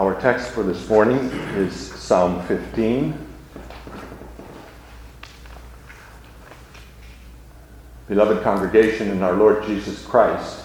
[0.00, 1.18] Our text for this morning
[1.56, 3.18] is Psalm 15.
[8.08, 10.64] Beloved congregation in our Lord Jesus Christ,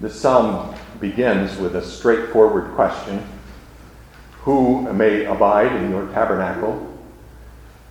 [0.00, 3.22] this psalm begins with a straightforward question
[4.44, 6.98] Who may abide in your tabernacle?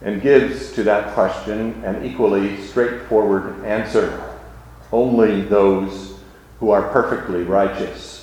[0.02, 4.36] and gives to that question an equally straightforward answer
[4.92, 6.16] only those
[6.60, 8.23] who are perfectly righteous.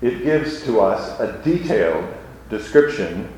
[0.00, 2.14] It gives to us a detailed
[2.48, 3.32] description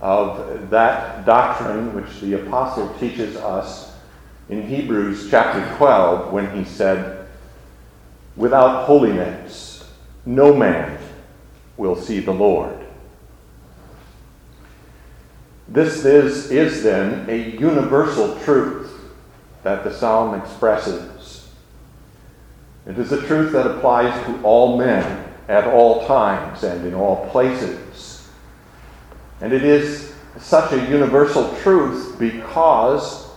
[0.00, 3.94] of that doctrine which the apostle teaches us
[4.48, 7.26] in Hebrews chapter 12 when he said,
[8.36, 9.88] Without holiness,
[10.24, 10.98] no man
[11.76, 12.78] will see the Lord.
[15.68, 18.92] This is, is then a universal truth
[19.64, 21.50] that the psalm expresses.
[22.86, 27.28] It is a truth that applies to all men at all times and in all
[27.30, 28.28] places.
[29.40, 33.28] And it is such a universal truth because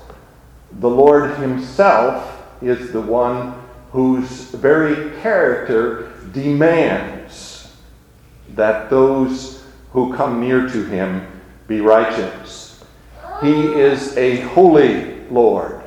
[0.80, 3.54] the Lord Himself is the one
[3.92, 7.72] whose very character demands
[8.50, 11.26] that those who come near to Him
[11.68, 12.84] be righteous.
[13.42, 15.82] He is a holy Lord,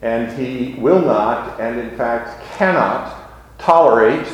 [0.00, 3.14] and He will not, and in fact cannot,
[3.58, 4.26] tolerate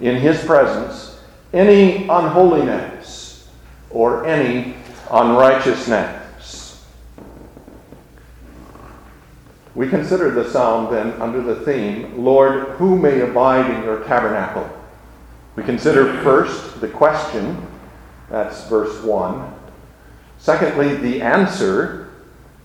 [0.00, 1.18] in His presence
[1.52, 3.48] any unholiness
[3.90, 4.74] or any
[5.10, 6.84] unrighteousness.
[9.74, 14.68] We consider the psalm then under the theme, Lord, who may abide in your tabernacle?
[15.54, 17.64] We consider first the question,
[18.28, 19.54] that's verse 1.
[20.38, 22.10] Secondly, the answer,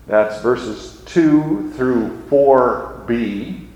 [0.06, 3.66] that's verses 2 through 4b,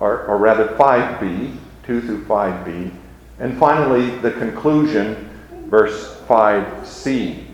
[0.00, 2.92] or, or rather 5b, 2 through 5b.
[3.38, 5.28] And finally, the conclusion,
[5.66, 7.46] verse 5c.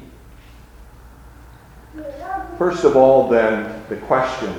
[2.59, 4.53] First of all, then, the question.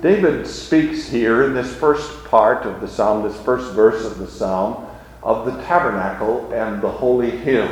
[0.00, 4.26] David speaks here in this first part of the psalm, this first verse of the
[4.26, 4.86] psalm,
[5.22, 7.70] of the tabernacle and the holy hill.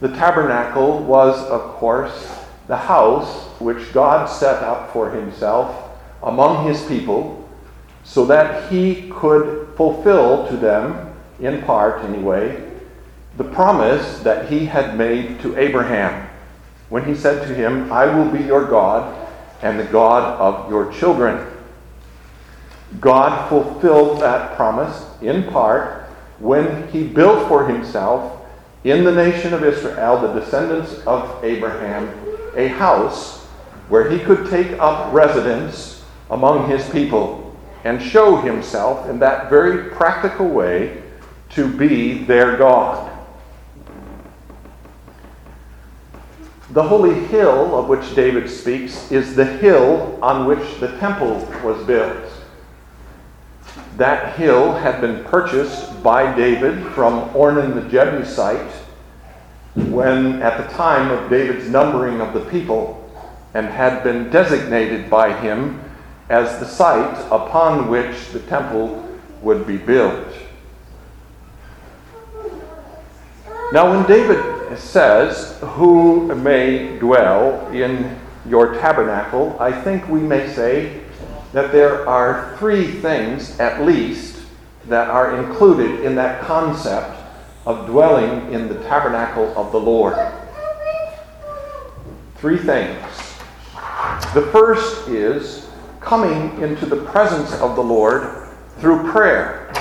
[0.00, 5.90] The tabernacle was, of course, the house which God set up for himself
[6.22, 7.41] among his people
[8.04, 12.70] so that he could fulfill to them, in part anyway,
[13.36, 16.28] the promise that he had made to Abraham
[16.88, 19.18] when he said to him, I will be your God
[19.62, 21.46] and the God of your children.
[23.00, 26.02] God fulfilled that promise in part
[26.38, 28.40] when he built for himself
[28.84, 32.12] in the nation of Israel, the descendants of Abraham,
[32.56, 33.44] a house
[33.88, 37.41] where he could take up residence among his people
[37.84, 41.02] and show himself in that very practical way
[41.50, 43.10] to be their God.
[46.70, 51.84] The holy hill of which David speaks is the hill on which the temple was
[51.86, 52.32] built.
[53.98, 58.72] That hill had been purchased by David from Ornan the Jebusite
[59.74, 62.98] when, at the time of David's numbering of the people,
[63.52, 65.81] and had been designated by him
[66.32, 69.06] as the site upon which the temple
[69.42, 70.26] would be built.
[73.70, 81.02] Now, when David says, Who may dwell in your tabernacle, I think we may say
[81.52, 84.40] that there are three things at least
[84.86, 87.14] that are included in that concept
[87.66, 90.16] of dwelling in the tabernacle of the Lord.
[92.36, 93.04] Three things.
[94.32, 95.61] The first is
[96.04, 98.48] coming into the presence of the Lord
[98.78, 99.72] through prayer.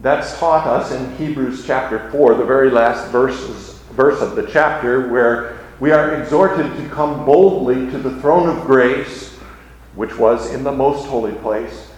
[0.00, 5.08] That's taught us in Hebrews chapter 4, the very last verses, verse of the chapter,
[5.08, 9.28] where we are exhorted to come boldly to the throne of grace
[9.98, 11.90] which was in the most holy place.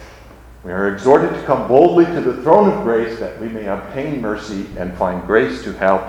[0.64, 4.22] We are exhorted to come boldly to the throne of grace that we may obtain
[4.22, 6.02] mercy and find grace to help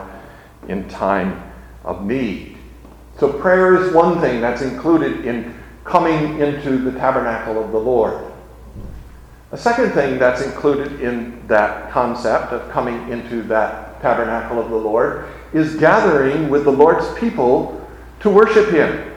[0.69, 1.43] in time
[1.83, 2.57] of need.
[3.19, 8.31] So, prayer is one thing that's included in coming into the tabernacle of the Lord.
[9.51, 14.77] A second thing that's included in that concept of coming into that tabernacle of the
[14.77, 17.85] Lord is gathering with the Lord's people
[18.21, 19.11] to worship Him.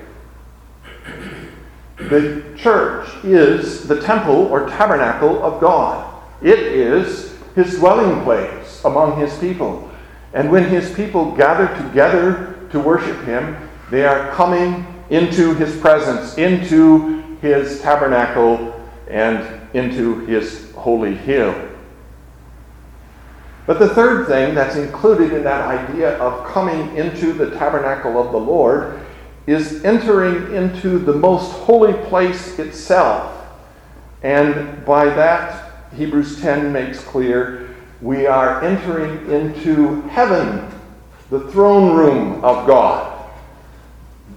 [1.96, 6.22] The church is the temple or tabernacle of God.
[6.42, 9.90] It is his dwelling place among his people.
[10.32, 13.56] And when his people gather together to worship him,
[13.90, 18.72] they are coming into his presence, into his tabernacle,
[19.08, 21.54] and into his holy hill.
[23.66, 28.32] But the third thing that's included in that idea of coming into the tabernacle of
[28.32, 29.00] the Lord
[29.46, 33.30] is entering into the most holy place itself.
[34.22, 40.70] And by that, Hebrews 10 makes clear we are entering into heaven,
[41.30, 43.13] the throne room of God,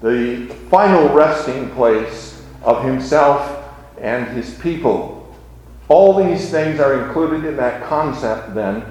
[0.01, 3.63] the final resting place of Himself
[3.99, 5.35] and His people.
[5.87, 8.83] All these things are included in that concept then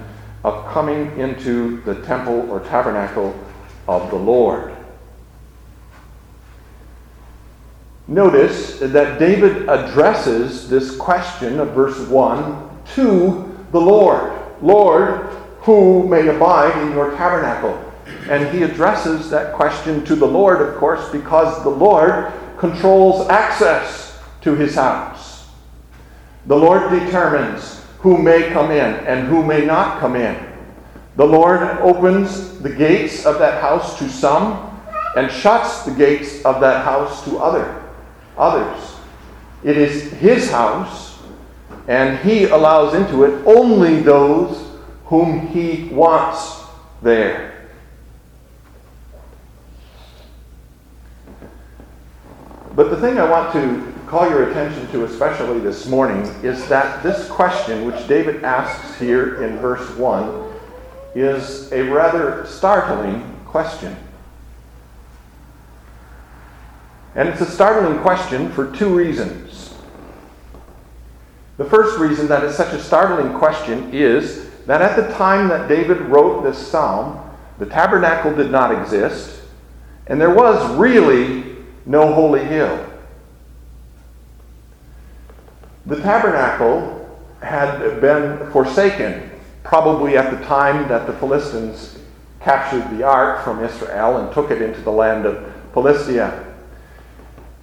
[0.44, 3.38] of coming into the temple or tabernacle
[3.88, 4.74] of the Lord.
[8.08, 14.32] Notice that David addresses this question of verse 1 to the Lord.
[14.62, 15.26] Lord,
[15.60, 17.85] who may abide in your tabernacle?
[18.28, 24.18] And he addresses that question to the Lord, of course, because the Lord controls access
[24.42, 25.48] to his house.
[26.46, 30.36] The Lord determines who may come in and who may not come in.
[31.16, 34.72] The Lord opens the gates of that house to some
[35.16, 37.82] and shuts the gates of that house to other,
[38.36, 38.96] others.
[39.64, 41.18] It is his house,
[41.88, 44.70] and he allows into it only those
[45.06, 46.62] whom he wants
[47.02, 47.55] there.
[52.76, 57.02] But the thing I want to call your attention to, especially this morning, is that
[57.02, 60.52] this question, which David asks here in verse 1,
[61.14, 63.96] is a rather startling question.
[67.14, 69.74] And it's a startling question for two reasons.
[71.56, 75.66] The first reason that it's such a startling question is that at the time that
[75.66, 77.18] David wrote this psalm,
[77.58, 79.40] the tabernacle did not exist,
[80.08, 81.45] and there was really
[81.86, 82.84] no holy hill.
[85.86, 86.92] The tabernacle
[87.40, 89.30] had been forsaken,
[89.62, 91.98] probably at the time that the Philistines
[92.40, 96.44] captured the ark from Israel and took it into the land of Philistia.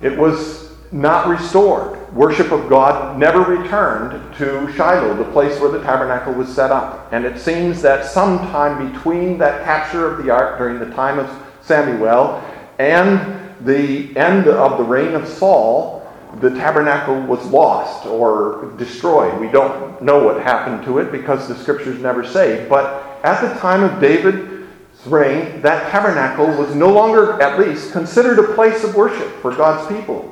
[0.01, 2.13] It was not restored.
[2.13, 7.11] Worship of God never returned to Shiloh, the place where the tabernacle was set up.
[7.11, 11.29] And it seems that sometime between that capture of the ark during the time of
[11.61, 12.43] Samuel
[12.77, 16.01] and the end of the reign of Saul,
[16.39, 19.39] the tabernacle was lost or destroyed.
[19.39, 22.67] We don't know what happened to it because the scriptures never say.
[22.67, 24.67] But at the time of David's
[25.05, 29.87] reign, that tabernacle was no longer, at least, considered a place of worship for God's
[29.95, 30.29] people.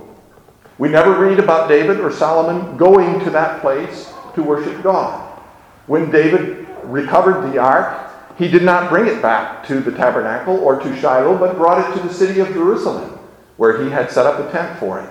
[0.77, 5.21] We never read about David or Solomon going to that place to worship God.
[5.85, 10.79] When David recovered the ark, he did not bring it back to the tabernacle or
[10.79, 13.19] to Shiloh, but brought it to the city of Jerusalem,
[13.57, 15.09] where he had set up a tent for it.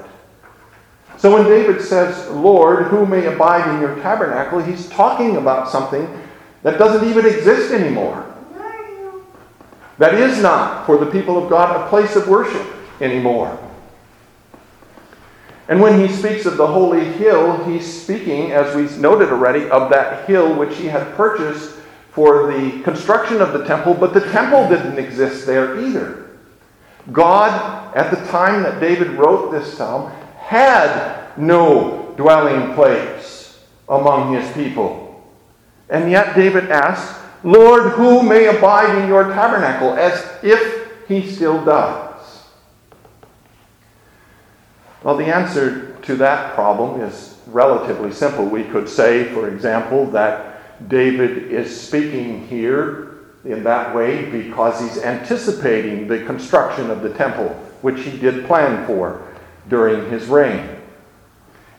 [1.18, 6.08] So when David says, Lord, who may abide in your tabernacle, he's talking about something
[6.62, 8.26] that doesn't even exist anymore.
[9.98, 12.66] That is not, for the people of God, a place of worship
[13.02, 13.58] anymore.
[15.68, 19.90] And when he speaks of the holy hill, he's speaking, as we noted already, of
[19.90, 21.76] that hill which he had purchased
[22.12, 26.29] for the construction of the temple, but the temple didn't exist there either.
[27.12, 33.58] God, at the time that David wrote this psalm, had no dwelling place
[33.88, 35.24] among his people.
[35.88, 39.94] And yet David asks, Lord, who may abide in your tabernacle?
[39.94, 42.44] As if he still does.
[45.02, 48.44] Well, the answer to that problem is relatively simple.
[48.44, 53.09] We could say, for example, that David is speaking here
[53.44, 57.48] in that way because he's anticipating the construction of the temple,
[57.82, 59.26] which he did plan for
[59.68, 60.68] during his reign.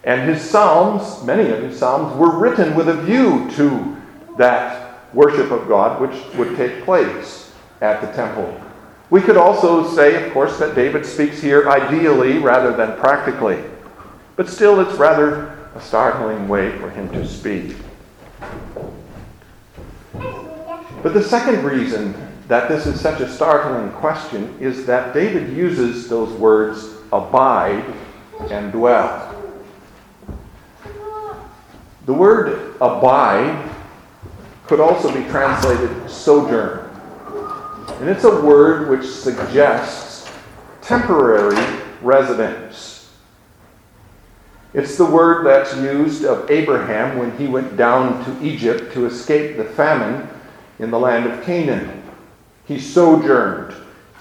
[0.04, 3.98] And his psalms, many of his psalms, were written with a view to
[4.38, 8.60] that worship of God which would take place at the temple.
[9.12, 13.62] We could also say, of course, that David speaks here ideally rather than practically.
[14.36, 17.76] But still, it's rather a startling way for him to speak.
[21.02, 22.14] But the second reason
[22.48, 27.84] that this is such a startling question is that David uses those words abide
[28.50, 29.36] and dwell.
[32.06, 33.70] The word abide
[34.68, 36.90] could also be translated sojourn.
[38.00, 40.32] And it's a word which suggests
[40.82, 41.64] temporary
[42.02, 43.12] residence.
[44.74, 49.58] It's the word that's used of Abraham when he went down to Egypt to escape
[49.58, 50.28] the famine
[50.82, 52.04] in the land of Canaan.
[52.66, 53.74] He sojourned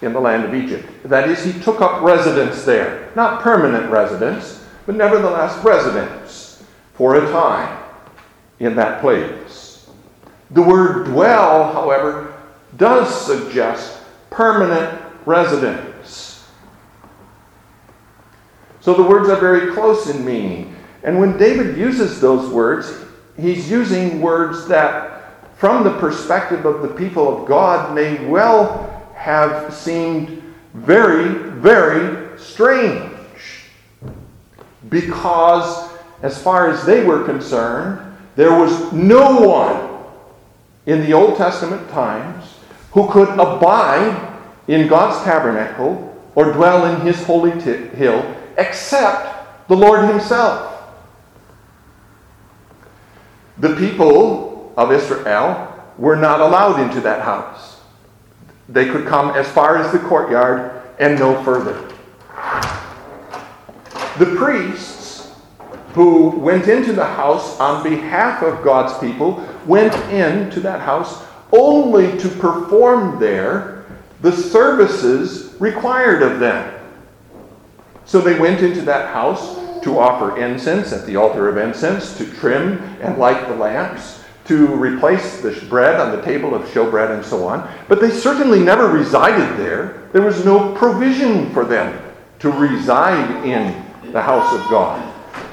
[0.03, 0.89] in the land of Egypt.
[1.05, 3.11] That is, he took up residence there.
[3.17, 6.63] Not permanent residence, but nevertheless residence
[6.95, 7.79] for a time.
[8.61, 9.89] in that place.
[10.51, 12.35] The word dwell, however,
[12.77, 14.01] does suggest
[14.31, 16.47] permanent residence.
[18.81, 20.77] So the words are very close in meaning.
[21.03, 22.93] And when David uses those words,
[23.37, 25.20] he's using words that,
[25.61, 31.29] from the perspective of the people of God, may well have seemed very,
[31.61, 33.13] very strange.
[34.89, 38.01] Because, as far as they were concerned,
[38.37, 40.03] there was no one
[40.87, 42.55] in the Old Testament times
[42.93, 49.77] who could abide in God's tabernacle or dwell in his holy t- hill except the
[49.77, 50.91] Lord himself.
[53.59, 54.50] The people
[54.81, 55.67] of Israel
[55.99, 57.81] were not allowed into that house.
[58.69, 61.87] They could come as far as the courtyard and no further.
[64.19, 65.33] The priests
[65.93, 71.23] who went into the house on behalf of God's people went into that house
[71.53, 73.85] only to perform there
[74.23, 76.75] the services required of them.
[78.07, 82.31] So they went into that house to offer incense at the altar of incense, to
[82.35, 84.20] trim and light the lamps,
[84.51, 87.73] to replace the bread on the table of showbread, and so on.
[87.87, 90.09] But they certainly never resided there.
[90.13, 91.97] There was no provision for them
[92.41, 95.07] to reside in the house of God.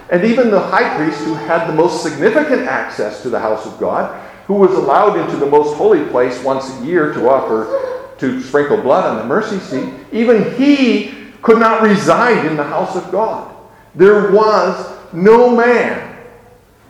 [0.10, 3.80] And even the high priest, who had the most significant access to the house of
[3.80, 8.42] God, who was allowed into the most holy place once a year to offer, to
[8.42, 11.14] sprinkle blood on the mercy seat, even he
[11.44, 13.56] could not reside in the house of God.
[13.94, 16.18] There was no man,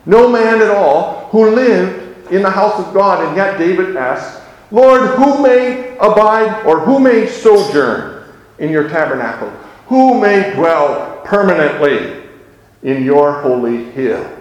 [0.06, 3.26] no man at all, who lived in the house of God.
[3.26, 4.42] And yet David asks,
[4.72, 8.24] Lord, who may abide or who may sojourn
[8.60, 9.50] in your tabernacle?
[9.88, 12.24] Who may dwell permanently
[12.84, 14.34] in your holy hill?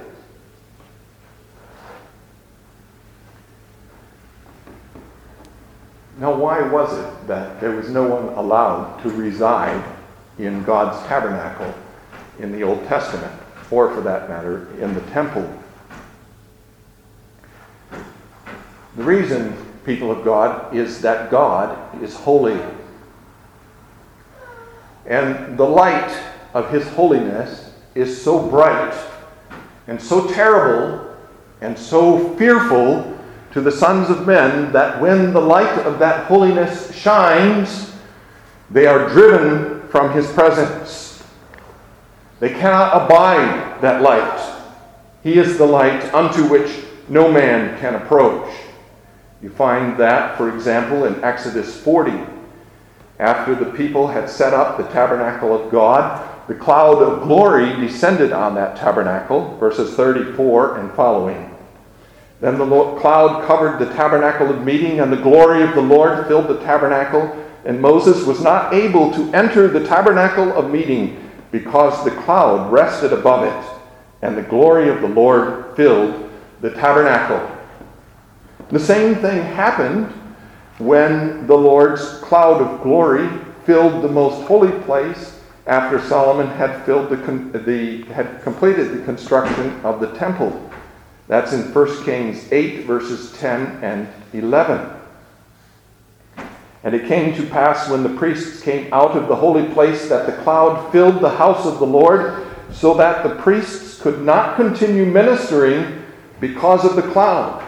[6.19, 9.85] Now, why was it that there was no one allowed to reside
[10.39, 11.73] in God's tabernacle
[12.39, 13.33] in the Old Testament,
[13.71, 15.47] or for that matter, in the temple?
[18.97, 22.59] The reason, people of God, is that God is holy.
[25.05, 26.19] And the light
[26.55, 28.95] of his holiness is so bright
[29.87, 31.15] and so terrible
[31.61, 33.17] and so fearful
[33.53, 37.95] to the sons of men that when the light of that holiness shines,
[38.71, 41.23] they are driven from his presence.
[42.41, 44.63] They cannot abide that light.
[45.23, 48.53] He is the light unto which no man can approach.
[49.43, 52.13] You find that, for example, in Exodus 40.
[53.19, 58.33] After the people had set up the tabernacle of God, the cloud of glory descended
[58.33, 61.55] on that tabernacle, verses 34 and following.
[62.41, 62.67] Then the
[63.01, 67.45] cloud covered the tabernacle of meeting, and the glory of the Lord filled the tabernacle.
[67.65, 73.13] And Moses was not able to enter the tabernacle of meeting because the cloud rested
[73.13, 73.79] above it,
[74.23, 77.56] and the glory of the Lord filled the tabernacle.
[78.71, 80.07] The same thing happened
[80.79, 83.29] when the Lord's cloud of glory
[83.65, 87.17] filled the most holy place after Solomon had, filled the,
[87.59, 90.71] the, had completed the construction of the temple.
[91.29, 94.95] That's in 1 Kings 8, verses 10 and 11.
[96.85, 100.27] And it came to pass when the priests came out of the holy place that
[100.27, 105.05] the cloud filled the house of the Lord, so that the priests could not continue
[105.05, 106.05] ministering
[106.41, 107.66] because of the cloud.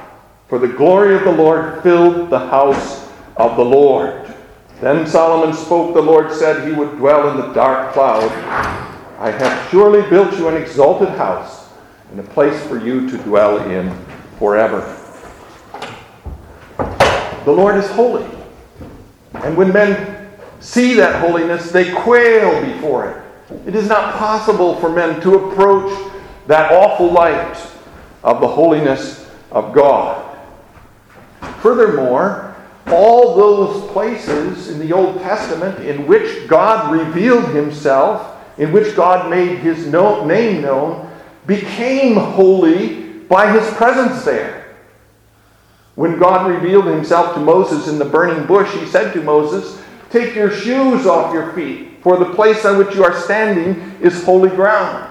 [0.49, 4.35] For the glory of the Lord filled the house of the Lord.
[4.81, 8.31] Then Solomon spoke, the Lord said he would dwell in the dark cloud.
[9.19, 11.69] I have surely built you an exalted house
[12.11, 13.95] and a place for you to dwell in
[14.39, 14.95] forever.
[17.45, 18.27] The Lord is holy.
[19.35, 23.57] And when men see that holiness, they quail before it.
[23.67, 26.13] It is not possible for men to approach
[26.47, 27.57] that awful light
[28.23, 30.28] of the holiness of God.
[31.61, 32.55] Furthermore,
[32.87, 39.31] all those places in the Old Testament in which God revealed himself, in which God
[39.31, 41.11] made his name known,
[41.47, 44.77] became holy by his presence there.
[45.95, 50.35] When God revealed himself to Moses in the burning bush, he said to Moses, Take
[50.35, 54.49] your shoes off your feet, for the place on which you are standing is holy
[54.51, 55.08] ground.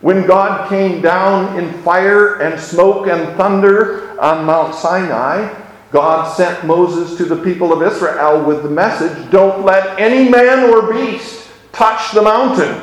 [0.00, 5.54] When God came down in fire and smoke and thunder on Mount Sinai,
[5.90, 10.70] God sent Moses to the people of Israel with the message Don't let any man
[10.70, 12.82] or beast touch the mountain.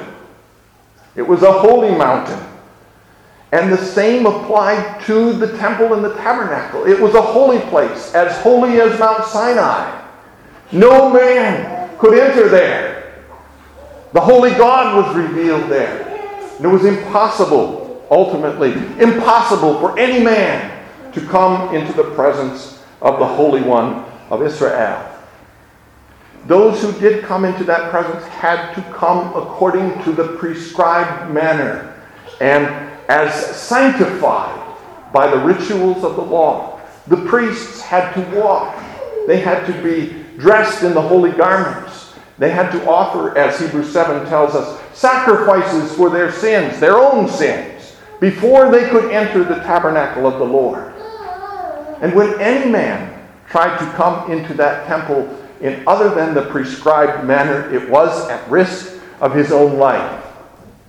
[1.16, 2.40] It was a holy mountain.
[3.52, 6.88] And the same applied to the temple and the tabernacle.
[6.88, 10.02] It was a holy place, as holy as Mount Sinai.
[10.72, 13.24] No man could enter there.
[14.14, 16.03] The holy God was revealed there.
[16.64, 23.20] And it was impossible, ultimately, impossible for any man to come into the presence of
[23.20, 25.06] the Holy One of Israel.
[26.46, 32.02] Those who did come into that presence had to come according to the prescribed manner
[32.40, 32.66] and
[33.10, 34.58] as sanctified
[35.12, 36.80] by the rituals of the law.
[37.08, 38.82] The priests had to walk,
[39.28, 42.14] they had to be dressed in the holy garments.
[42.38, 47.28] They had to offer, as Hebrews 7 tells us, sacrifices for their sins, their own
[47.28, 50.94] sins, before they could enter the tabernacle of the Lord.
[52.02, 57.26] And when any man tried to come into that temple in other than the prescribed
[57.26, 60.26] manner, it was at risk of his own life.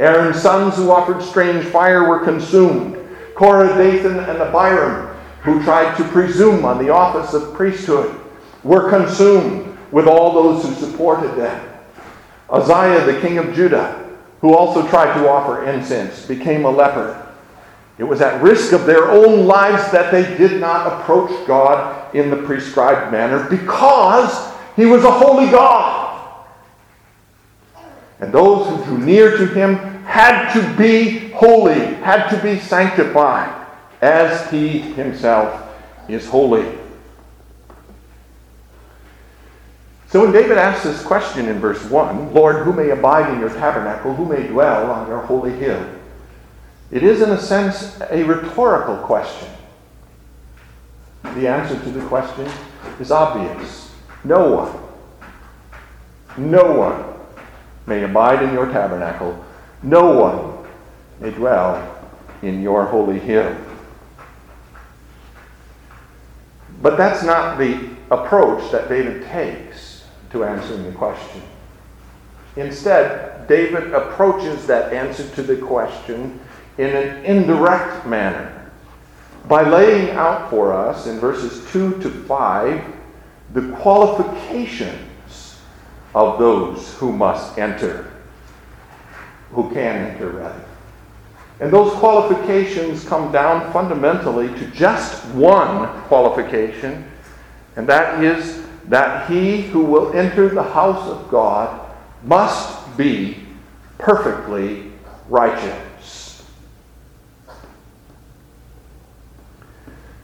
[0.01, 2.99] Aaron's sons who offered strange fire were consumed.
[3.37, 8.21] Korah, Dathan, and Abiram, who tried to presume on the office of priesthood,
[8.65, 11.74] were consumed with all those who supported them.
[12.55, 17.21] Uzziah, the king of Judah, who also tried to offer incense, became a leper.
[17.99, 22.31] It was at risk of their own lives that they did not approach God in
[22.31, 26.03] the prescribed manner because he was a holy God.
[28.21, 33.67] And those who drew near to him had to be holy, had to be sanctified,
[34.01, 35.75] as he himself
[36.09, 36.84] is holy.
[40.15, 43.49] So when David asks this question in verse 1, Lord, who may abide in your
[43.49, 45.85] tabernacle, who may dwell on your holy hill?
[46.93, 49.49] It is, in a sense, a rhetorical question.
[51.35, 52.49] The answer to the question
[53.01, 53.93] is obvious
[54.23, 57.13] no one, no one
[57.89, 59.45] may abide in your tabernacle,
[59.83, 60.71] no one
[61.19, 62.07] may dwell
[62.41, 63.53] in your holy hill.
[66.81, 69.94] But that's not the approach that David takes
[70.35, 71.41] to answering the question.
[72.57, 76.39] Instead, David approaches that answer to the question
[76.77, 78.71] in an indirect manner
[79.49, 82.85] by laying out for us in verses 2 to 5
[83.53, 85.61] the qualifications
[86.15, 88.11] of those who must enter,
[89.53, 90.65] who can enter, rather.
[91.61, 97.09] And those qualifications come down fundamentally to just one qualification,
[97.77, 101.81] and that is that he who will enter the house of God
[102.23, 103.39] must be
[103.99, 104.93] perfectly
[105.29, 106.43] righteous.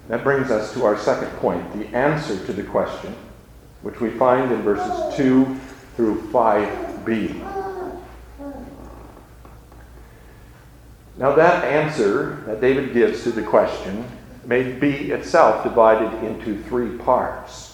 [0.08, 3.14] That brings us to our second point the answer to the question,
[3.82, 5.56] which we find in verses 2
[5.96, 7.60] through 5b.
[11.16, 14.06] Now, that answer that David gives to the question
[14.46, 17.69] may be itself divided into three parts.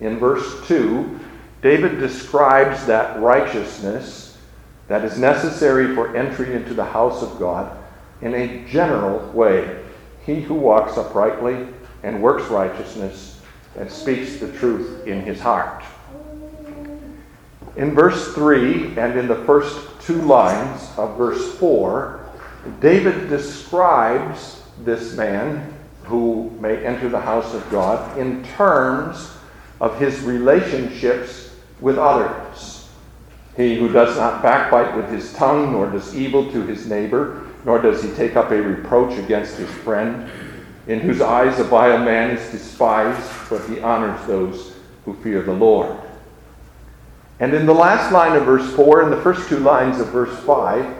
[0.00, 1.18] In verse 2,
[1.62, 4.36] David describes that righteousness
[4.86, 7.76] that is necessary for entry into the house of God
[8.22, 9.84] in a general way.
[10.24, 11.66] He who walks uprightly
[12.02, 13.40] and works righteousness
[13.76, 15.82] and speaks the truth in his heart.
[17.76, 22.24] In verse 3 and in the first two lines of verse 4,
[22.80, 29.30] David describes this man who may enter the house of God in terms
[29.80, 32.88] of his relationships with others.
[33.56, 37.80] He who does not backbite with his tongue, nor does evil to his neighbor, nor
[37.80, 40.30] does he take up a reproach against his friend,
[40.86, 45.52] in whose eyes a vile man is despised, but he honors those who fear the
[45.52, 45.96] Lord.
[47.40, 50.36] And in the last line of verse 4 and the first two lines of verse
[50.44, 50.96] 5,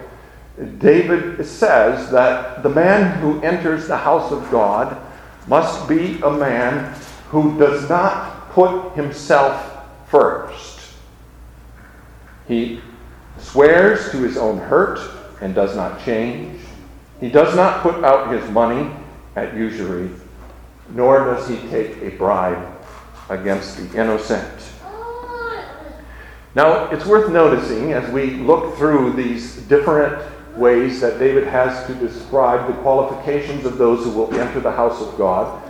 [0.79, 4.97] David says that the man who enters the house of God
[5.47, 6.95] must be a man
[7.29, 10.81] who does not put himself first.
[12.49, 12.81] He
[13.38, 14.99] swears to his own hurt
[15.40, 16.61] and does not change.
[17.21, 18.90] He does not put out his money
[19.37, 20.11] at usury,
[20.88, 22.66] nor does he take a bribe
[23.31, 24.61] against the innocent.
[26.57, 30.21] Now, it's worth noticing as we look through these different
[30.57, 35.01] ways that David has to describe the qualifications of those who will enter the house
[35.01, 35.62] of God,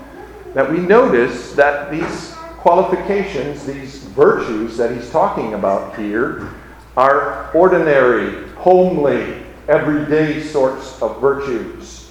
[0.54, 6.52] that we notice that these qualifications, these virtues that he's talking about here,
[6.96, 12.10] are ordinary, homely, everyday sorts of virtues.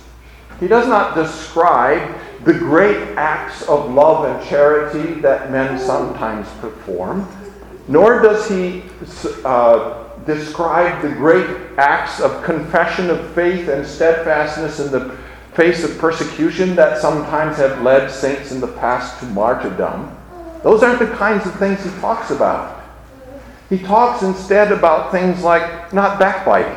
[0.60, 7.28] He does not describe the great acts of love and charity that men sometimes perform,
[7.88, 8.84] nor does he
[9.44, 15.18] uh, described the great acts of confession of faith and steadfastness in the
[15.54, 20.17] face of persecution that sometimes have led saints in the past to martyrdom.
[20.68, 22.84] Those aren't the kinds of things he talks about.
[23.70, 26.76] He talks instead about things like not backbiting,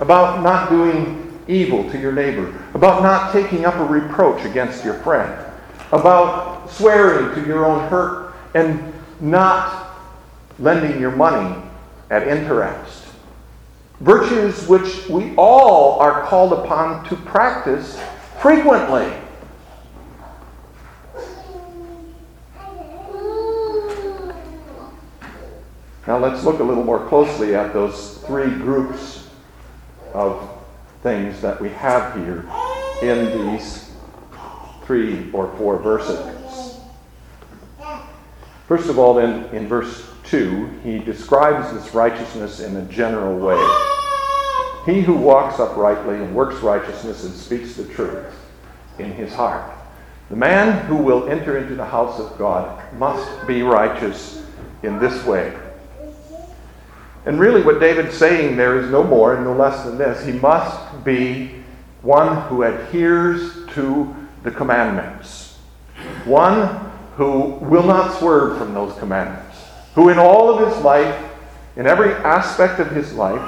[0.00, 4.94] about not doing evil to your neighbor, about not taking up a reproach against your
[4.94, 5.32] friend,
[5.92, 9.94] about swearing to your own hurt, and not
[10.58, 11.62] lending your money
[12.10, 13.04] at interest.
[14.00, 18.02] Virtues which we all are called upon to practice
[18.40, 19.12] frequently.
[26.06, 29.28] Now let's look a little more closely at those three groups
[30.14, 30.48] of
[31.02, 32.48] things that we have here
[33.02, 33.90] in these
[34.84, 36.78] three or four verses.
[38.66, 43.56] First of all, then, in verse 2, he describes this righteousness in a general way.
[44.86, 48.26] He who walks uprightly and works righteousness and speaks the truth
[48.98, 49.70] in his heart.
[50.28, 54.46] The man who will enter into the house of God must be righteous
[54.82, 55.52] in this way.
[57.26, 60.24] And really, what David's saying there is no more and no less than this.
[60.24, 61.62] He must be
[62.02, 65.58] one who adheres to the commandments,
[66.24, 69.58] one who will not swerve from those commandments,
[69.94, 71.30] who in all of his life,
[71.76, 73.40] in every aspect of his life,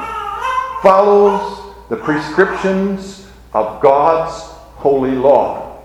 [0.82, 4.32] follows the prescriptions of God's
[4.76, 5.78] holy law.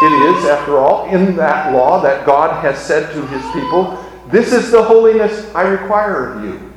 [0.00, 3.98] It is, after all, in that law that God has said to his people,
[4.30, 6.72] this is the holiness I require of you.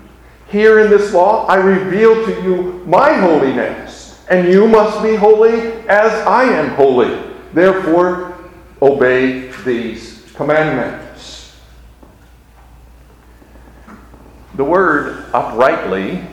[0.48, 5.72] Here in this law, I reveal to you my holiness, and you must be holy
[5.88, 7.22] as I am holy.
[7.54, 8.38] Therefore,
[8.82, 11.58] obey these commandments.
[14.56, 16.24] The word uprightly,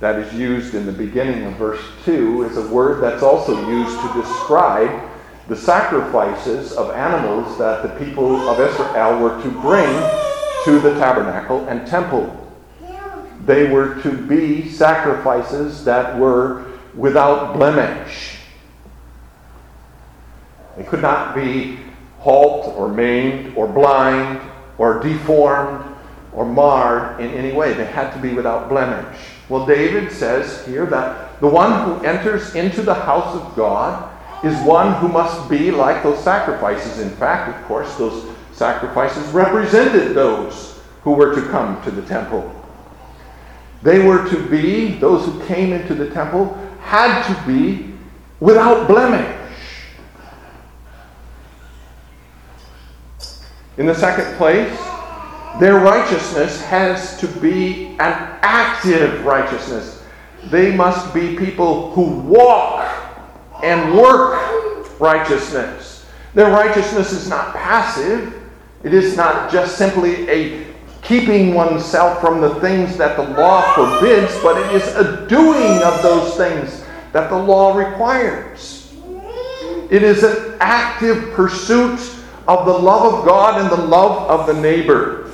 [0.00, 4.00] that is used in the beginning of verse 2, is a word that's also used
[4.00, 5.08] to describe
[5.48, 9.88] the sacrifices of animals that the people of Israel were to bring
[10.64, 12.36] to the tabernacle and temple.
[13.46, 18.36] They were to be sacrifices that were without blemish.
[20.76, 21.78] They could not be
[22.18, 24.40] halt or maimed or blind
[24.78, 25.84] or deformed
[26.32, 27.72] or marred in any way.
[27.72, 29.18] They had to be without blemish.
[29.48, 34.08] Well, David says here that the one who enters into the house of God
[34.44, 37.00] is one who must be like those sacrifices.
[37.00, 42.44] In fact, of course, those sacrifices represented those who were to come to the temple.
[43.82, 47.94] They were to be, those who came into the temple had to be
[48.38, 49.34] without blemish.
[53.78, 54.78] In the second place,
[55.58, 60.04] their righteousness has to be an active righteousness.
[60.50, 62.86] They must be people who walk
[63.64, 66.06] and work righteousness.
[66.34, 68.39] Their righteousness is not passive,
[68.82, 70.66] it is not just simply a
[71.02, 76.02] keeping oneself from the things that the law forbids, but it is a doing of
[76.02, 78.94] those things that the law requires.
[79.90, 81.98] It is an active pursuit
[82.46, 85.30] of the love of God and the love of the neighbor.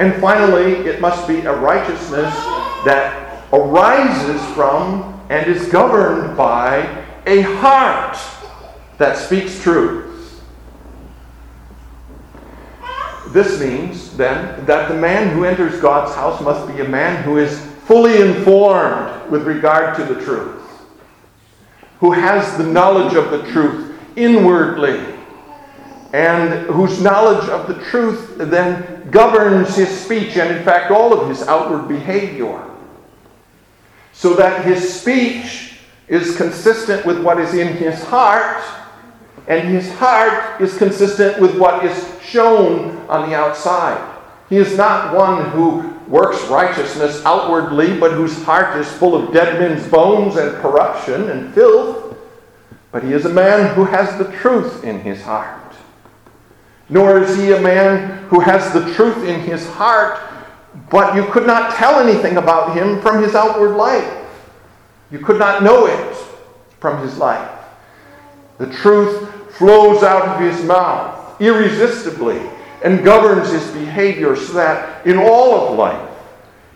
[0.00, 2.34] And finally, it must be a righteousness
[2.84, 8.18] that arises from and is governed by a heart
[8.98, 10.13] that speaks truth.
[13.34, 17.38] This means, then, that the man who enters God's house must be a man who
[17.38, 20.62] is fully informed with regard to the truth,
[21.98, 25.04] who has the knowledge of the truth inwardly,
[26.12, 31.28] and whose knowledge of the truth then governs his speech and, in fact, all of
[31.28, 32.64] his outward behavior.
[34.12, 38.62] So that his speech is consistent with what is in his heart
[39.46, 44.12] and his heart is consistent with what is shown on the outside.
[44.48, 49.58] He is not one who works righteousness outwardly, but whose heart is full of dead
[49.58, 52.16] men's bones and corruption and filth.
[52.92, 55.74] But he is a man who has the truth in his heart.
[56.88, 60.20] Nor is he a man who has the truth in his heart,
[60.90, 64.12] but you could not tell anything about him from his outward life.
[65.10, 66.16] You could not know it
[66.80, 67.50] from his life.
[68.58, 72.40] The truth flows out of his mouth irresistibly
[72.82, 76.10] and governs his behavior so that in all of life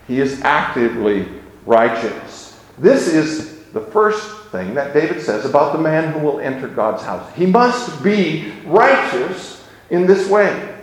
[0.06, 1.28] he is actively
[1.66, 2.58] righteous.
[2.78, 7.02] This is the first thing that David says about the man who will enter God's
[7.02, 7.30] house.
[7.34, 10.76] He must be righteous in this way.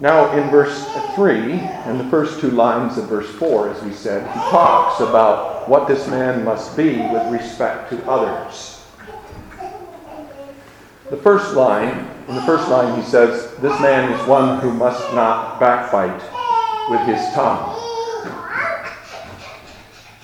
[0.00, 4.26] Now, in verse 3 and the first two lines of verse 4, as we said,
[4.26, 8.84] he talks about what this man must be with respect to others.
[11.10, 15.00] The first line, in the first line, he says, This man is one who must
[15.14, 16.22] not backbite
[16.90, 17.76] with his tongue.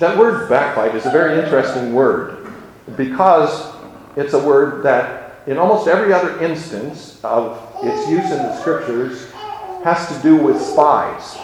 [0.00, 2.52] That word backbite is a very interesting word
[2.96, 3.72] because
[4.16, 9.30] it's a word that, in almost every other instance of its use in the scriptures,
[9.84, 11.38] has to do with spies.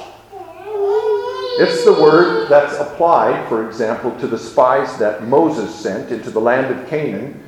[1.58, 6.40] It's the word that's applied, for example, to the spies that Moses sent into the
[6.40, 7.42] land of Canaan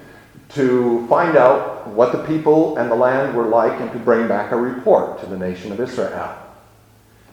[0.50, 4.52] to find out what the people and the land were like and to bring back
[4.52, 6.36] a report to the nation of Israel.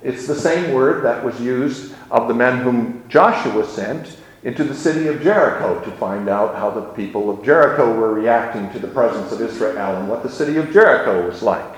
[0.01, 4.73] It's the same word that was used of the men whom Joshua sent into the
[4.73, 8.87] city of Jericho to find out how the people of Jericho were reacting to the
[8.87, 11.75] presence of Israel and what the city of Jericho was like.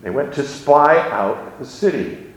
[0.00, 2.29] They went to spy out the city.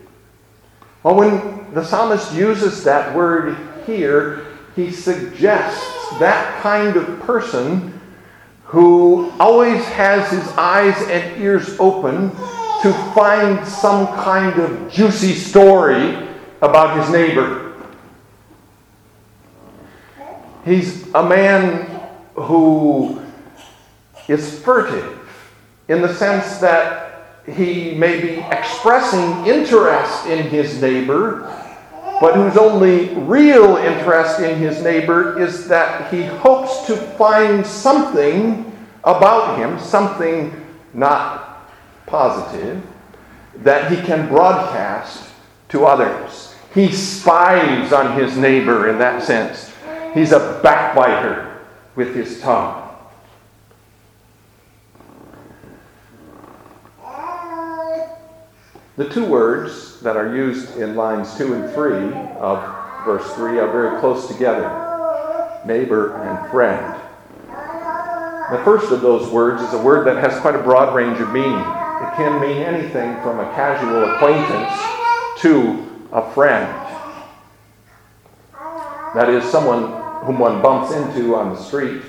[1.04, 8.00] Well, when the psalmist uses that word here, he suggests that kind of person
[8.64, 12.30] who always has his eyes and ears open
[12.80, 16.26] to find some kind of juicy story
[16.62, 17.74] about his neighbor.
[20.64, 22.00] He's a man
[22.34, 23.20] who
[24.26, 25.18] is furtive
[25.86, 27.03] in the sense that
[27.46, 31.50] he may be expressing interest in his neighbor,
[32.20, 38.72] but whose only real interest in his neighbor is that he hopes to find something
[39.02, 40.52] about him, something
[40.94, 41.70] not
[42.06, 42.82] positive,
[43.56, 45.30] that he can broadcast
[45.68, 46.54] to others.
[46.72, 49.72] He spies on his neighbor in that sense.
[50.14, 51.60] He's a backbiter
[51.94, 52.83] with his tongue.
[58.96, 63.72] The two words that are used in lines 2 and 3 of verse 3 are
[63.72, 64.80] very close together
[65.66, 67.00] neighbor and friend.
[68.52, 71.32] The first of those words is a word that has quite a broad range of
[71.32, 71.58] meaning.
[71.58, 76.66] It can mean anything from a casual acquaintance to a friend.
[79.14, 79.90] That is, someone
[80.24, 82.02] whom one bumps into on the street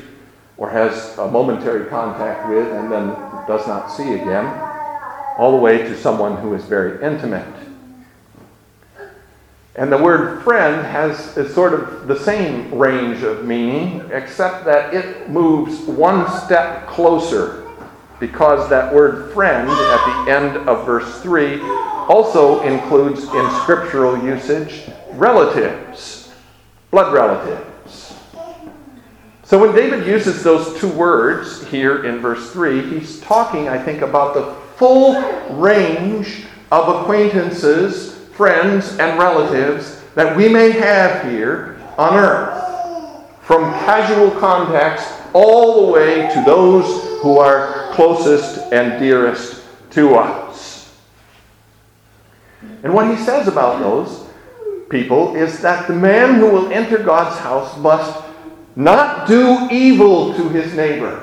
[0.57, 3.07] or has a momentary contact with and then
[3.47, 4.64] does not see again
[5.37, 7.47] all the way to someone who is very intimate.
[9.75, 14.93] And the word friend has is sort of the same range of meaning, except that
[14.93, 17.65] it moves one step closer
[18.19, 21.59] because that word friend at the end of verse 3
[22.07, 26.31] also includes in scriptural usage relatives,
[26.91, 28.15] blood relatives.
[29.43, 34.01] So when David uses those two words here in verse 3, he's talking, I think,
[34.01, 42.17] about the full range of acquaintances, friends, and relatives that we may have here on
[42.17, 42.61] earth.
[43.43, 46.85] From casual contacts all the way to those
[47.21, 50.99] who are closest and dearest to us.
[52.83, 54.27] And what he says about those
[54.89, 58.23] people is that the man who will enter God's house must
[58.75, 61.21] not do evil to his neighbor.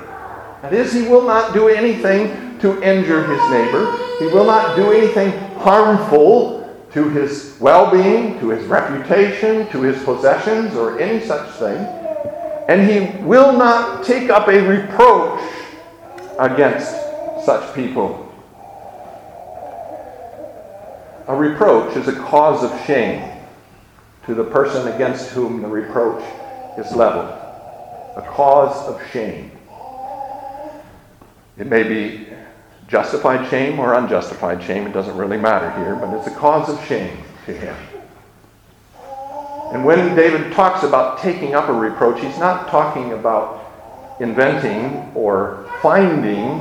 [0.63, 3.99] That is, he will not do anything to injure his neighbor.
[4.19, 10.03] He will not do anything harmful to his well being, to his reputation, to his
[10.05, 11.79] possessions, or any such thing.
[12.69, 15.43] And he will not take up a reproach
[16.39, 16.91] against
[17.45, 18.33] such people.
[21.29, 23.29] A reproach is a cause of shame
[24.27, 26.23] to the person against whom the reproach
[26.79, 27.31] is leveled.
[28.17, 29.51] A cause of shame.
[31.59, 32.32] It may be
[32.93, 36.79] Justified shame or unjustified shame, it doesn't really matter here, but it's a cause of
[36.87, 37.75] shame to him.
[39.73, 45.73] And when David talks about taking up a reproach, he's not talking about inventing or
[45.81, 46.61] finding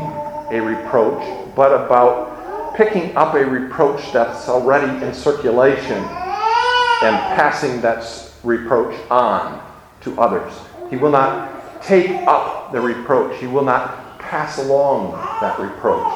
[0.57, 1.21] a reproach,
[1.53, 8.05] but about picking up a reproach that's already in circulation and passing that
[8.45, 9.61] reproach on
[9.99, 10.53] to others.
[10.89, 13.37] He will not take up the reproach.
[13.41, 14.00] He will not
[14.31, 16.09] pass along that reproach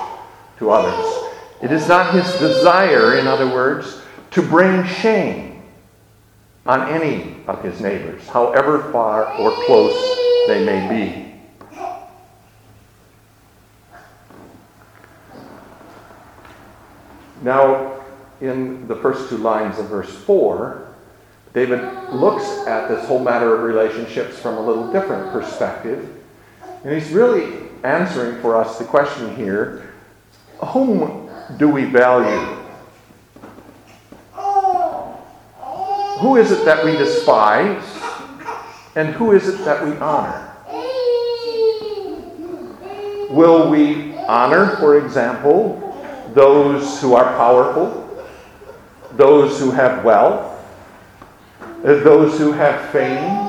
[0.57, 1.33] to others.
[1.61, 4.01] It is not his desire, in other words,
[4.31, 5.61] to bring shame
[6.65, 9.93] on any of his neighbors, however far or close
[10.47, 11.33] they may be.
[17.41, 17.99] Now,
[18.39, 20.87] in the first two lines of verse 4,
[21.53, 21.81] David
[22.13, 26.23] looks at this whole matter of relationships from a little different perspective.
[26.85, 29.93] And he's really answering for us the question here
[30.63, 32.61] whom do we value?
[36.19, 37.83] Who is it that we despise?
[38.95, 40.51] And who is it that we honor?
[43.29, 45.81] Will we honor, for example,
[46.33, 48.25] those who are powerful,
[49.13, 50.53] those who have wealth,
[51.83, 53.45] those who have fame,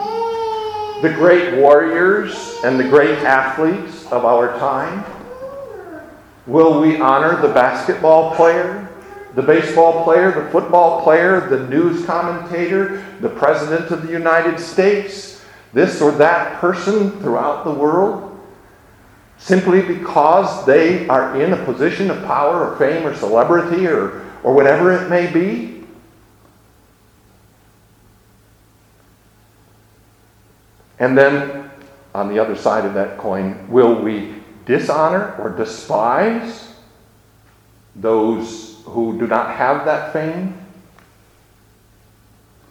[1.03, 5.05] the great warriors and the great athletes of our time?
[6.47, 8.89] Will we honor the basketball player,
[9.35, 15.45] the baseball player, the football player, the news commentator, the president of the United States,
[15.73, 18.23] this or that person throughout the world?
[19.39, 24.55] Simply because they are in a position of power or fame or celebrity or, or
[24.55, 25.85] whatever it may be?
[30.99, 31.66] And then,
[32.17, 36.73] on the other side of that coin, will we dishonor or despise
[37.95, 40.55] those who do not have that fame,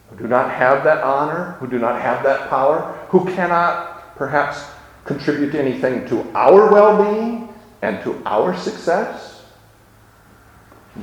[0.10, 4.66] who do not have that honor, who do not have that power, who cannot perhaps
[5.04, 7.54] contribute anything to our well being
[7.84, 9.46] and to our success?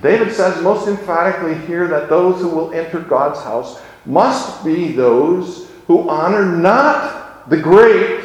[0.01, 5.69] David says most emphatically here that those who will enter God's house must be those
[5.87, 8.22] who honor not the great,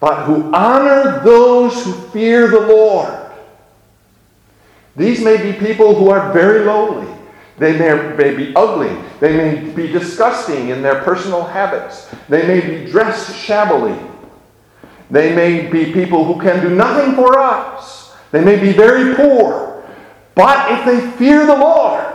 [0.00, 3.14] but who honor those who fear the Lord.
[4.96, 7.06] These may be people who are very lowly.
[7.58, 8.96] They may, may, be ugly.
[9.20, 12.10] They may be disgusting in their personal habits.
[12.30, 13.98] They may be dressed shabbily.
[15.10, 18.16] They may be people who can do nothing for us.
[18.30, 19.84] They may be very poor.
[20.34, 22.06] But if they fear the Lord,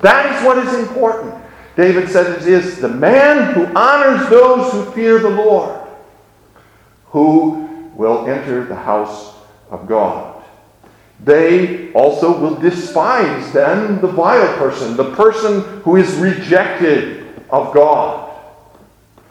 [0.00, 1.34] that is what is important.
[1.76, 5.79] David says it is the man who honors those who fear the Lord
[7.10, 9.34] who will enter the house
[9.70, 10.42] of God.
[11.22, 18.28] They also will despise then the vile person, the person who is rejected of God.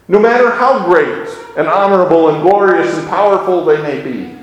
[0.08, 4.36] No matter how great and honorable and glorious and powerful they may be.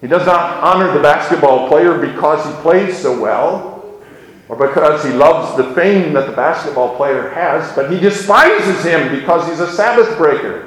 [0.00, 4.00] He does not honor the basketball player because he plays so well
[4.48, 9.14] or because he loves the fame that the basketball player has, but he despises him
[9.14, 10.66] because he's a Sabbath breaker.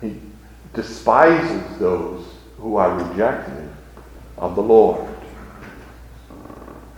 [0.00, 0.20] He
[0.78, 2.24] despises those
[2.58, 3.68] who are rejected
[4.36, 5.04] of the Lord.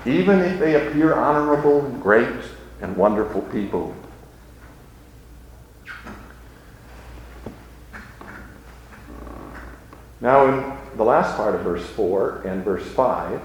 [0.04, 2.28] Even if they appear honorable and great
[2.82, 3.94] and wonderful people.
[10.20, 13.40] Now, in the last part of verse 4 and verse 5,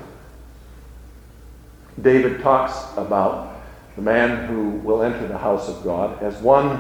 [2.02, 3.56] David talks about
[3.96, 6.76] the man who will enter the house of God as one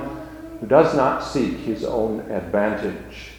[0.59, 3.31] who does not seek his own advantage.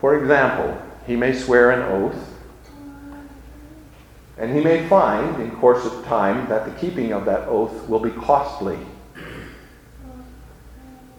[0.00, 2.34] For example, he may swear an oath,
[4.36, 8.00] and he may find in course of time that the keeping of that oath will
[8.00, 8.78] be costly.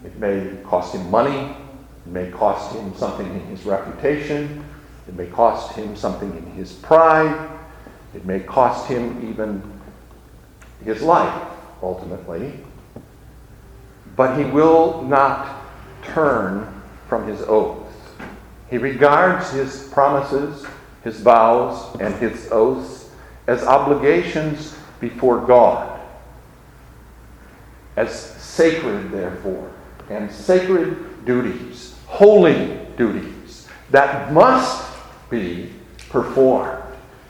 [0.04, 1.56] It may cost him money,
[2.06, 4.64] it may cost him something in his reputation.
[5.08, 7.50] It may cost him something in his pride.
[8.14, 9.62] It may cost him even
[10.84, 11.48] his life,
[11.82, 12.60] ultimately.
[14.16, 15.62] But he will not
[16.02, 17.85] turn from his oath.
[18.70, 20.66] He regards his promises,
[21.04, 23.10] his vows, and his oaths
[23.46, 26.00] as obligations before God,
[27.96, 29.70] as sacred, therefore,
[30.10, 34.86] and sacred duties holy duties that must
[35.28, 35.70] be
[36.08, 36.82] performed.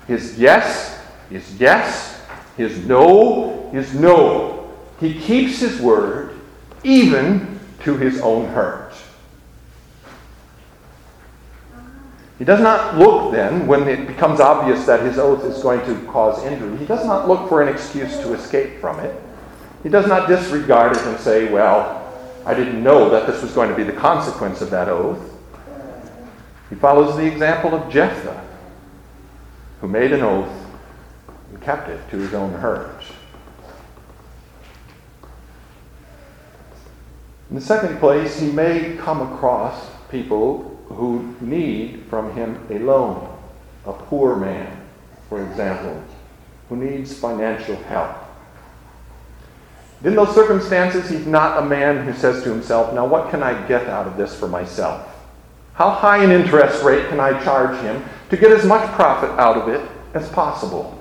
[0.07, 2.23] His yes is yes,
[2.57, 4.73] his no is no.
[5.01, 6.39] He keeps his word
[6.85, 8.86] even to his own hurt.
[12.39, 16.07] He does not look then, when it becomes obvious that his oath is going to
[16.07, 19.23] cause injury, he does not look for an excuse to escape from it.
[19.83, 22.03] He does not disregard it and say, well,
[22.45, 25.33] I didn't know that this was going to be the consequence of that oath.
[26.69, 28.45] He follows the example of Jephthah,
[29.81, 30.67] who made an oath
[31.51, 33.03] and kept it to his own hurt.
[37.49, 43.33] In the second place, he may come across people who need from him a loan.
[43.87, 44.81] A poor man,
[45.29, 46.03] for example,
[46.69, 48.17] who needs financial help.
[50.05, 53.67] In those circumstances, he's not a man who says to himself, Now, what can I
[53.67, 55.09] get out of this for myself?
[55.75, 59.57] How high an interest rate can I charge him to get as much profit out
[59.57, 60.93] of it as possible?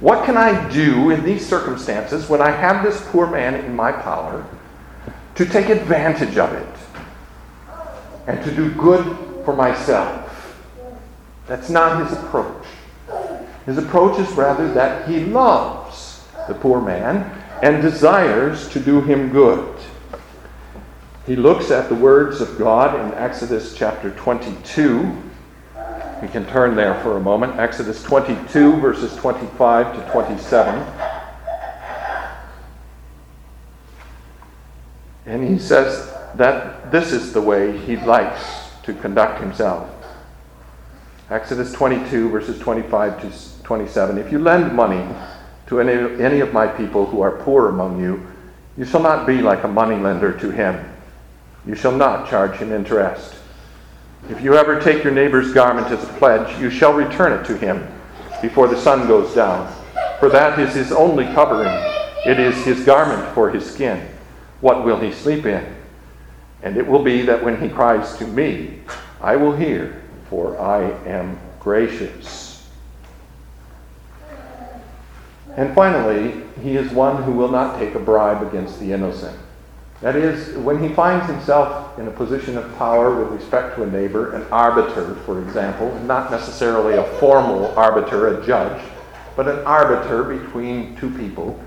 [0.00, 3.92] What can I do in these circumstances when I have this poor man in my
[3.92, 4.46] power
[5.36, 6.68] to take advantage of it
[8.26, 9.04] and to do good
[9.44, 10.56] for myself?
[11.46, 12.64] That's not his approach.
[13.66, 17.30] His approach is rather that he loves the poor man
[17.62, 19.76] and desires to do him good.
[21.26, 25.22] He looks at the words of God in Exodus chapter 22.
[26.22, 27.58] We can turn there for a moment.
[27.58, 30.86] Exodus 22, verses 25 to 27.
[35.26, 39.90] And he says that this is the way he likes to conduct himself.
[41.30, 44.18] Exodus 22, verses 25 to 27.
[44.18, 45.04] If you lend money
[45.66, 48.24] to any, any of my people who are poor among you,
[48.76, 50.92] you shall not be like a moneylender to him.
[51.66, 53.34] You shall not charge him interest.
[54.28, 57.56] If you ever take your neighbor's garment as a pledge, you shall return it to
[57.56, 57.86] him
[58.40, 59.72] before the sun goes down.
[60.20, 61.72] For that is his only covering.
[62.24, 64.08] It is his garment for his skin.
[64.60, 65.76] What will he sleep in?
[66.66, 68.80] And it will be that when he cries to me,
[69.20, 72.68] I will hear for I am gracious.
[75.56, 79.38] And finally, he is one who will not take a bribe against the innocent.
[80.00, 83.86] That is, when he finds himself in a position of power with respect to a
[83.86, 88.82] neighbor, an arbiter, for example, not necessarily a formal arbiter, a judge,
[89.36, 91.62] but an arbiter between two people,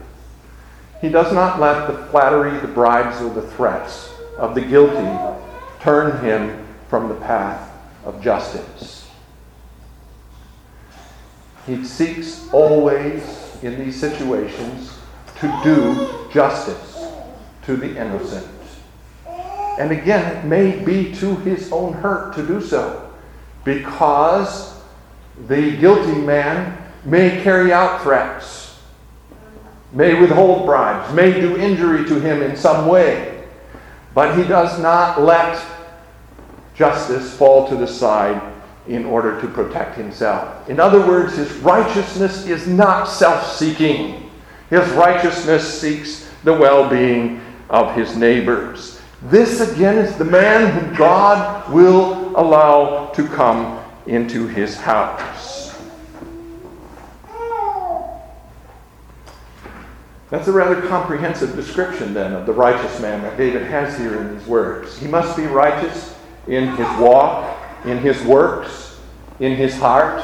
[0.99, 4.09] he does not let the flattery, the bribes, or the threats
[4.39, 5.37] of the guilty
[5.81, 7.71] turn him from the path
[8.05, 9.07] of justice.
[11.65, 13.23] He seeks always
[13.61, 14.97] in these situations
[15.39, 17.05] to do justice
[17.65, 18.47] to the innocent.
[19.79, 23.11] And again, it may be to his own hurt to do so
[23.63, 24.81] because
[25.47, 28.79] the guilty man may carry out threats,
[29.93, 33.38] may withhold bribes, may do injury to him in some way,
[34.19, 35.65] but he does not let
[36.75, 38.41] justice fall to the side
[38.85, 40.69] in order to protect himself.
[40.69, 44.29] In other words, his righteousness is not self seeking,
[44.69, 47.39] his righteousness seeks the well being
[47.69, 48.99] of his neighbors.
[49.21, 55.48] This again is the man whom God will allow to come into his house.
[60.29, 64.37] That's a rather comprehensive description, then, of the righteous man that David has here in
[64.37, 64.97] these words.
[64.99, 66.15] He must be righteous
[66.47, 68.99] in his walk, in his works,
[69.39, 70.23] in his heart,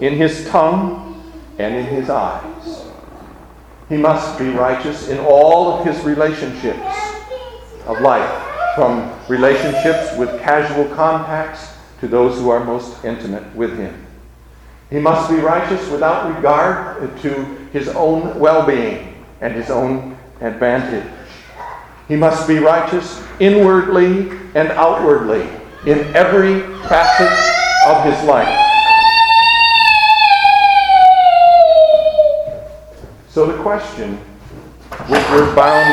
[0.00, 1.22] in his tongue,
[1.58, 2.86] and in his eyes.
[3.90, 6.96] He must be righteous in all of his relationships
[7.86, 14.06] of life, from relationships with casual contacts to those who are most intimate with him.
[14.88, 17.30] He must be righteous without regard to
[17.72, 19.11] his own well being
[19.42, 21.06] and his own advantage.
[22.08, 25.48] He must be righteous inwardly and outwardly
[25.86, 27.32] in every facet
[27.88, 28.58] of his life.
[33.28, 34.16] So, the question
[35.08, 35.86] which we're bound